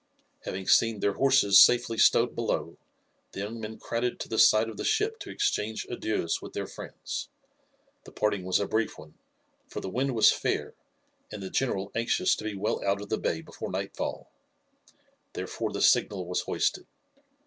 [0.45, 2.79] Having seen their horses safely stowed below
[3.33, 6.65] the young men crowded to the side of the ship to exchange adieus with their
[6.65, 7.29] friends.
[8.05, 9.13] The parting was a brief one,
[9.67, 10.73] for the wind was fair,
[11.31, 14.31] and the general anxious to be well out of the bay before nightfall.
[15.33, 16.87] Therefore the signal was hoisted.